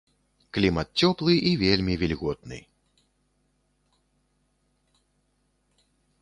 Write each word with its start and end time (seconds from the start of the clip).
Клімат 0.57 0.87
цёплы 1.01 1.33
і 1.49 1.51
вельмі 1.63 1.93
вільготны. 2.03 2.59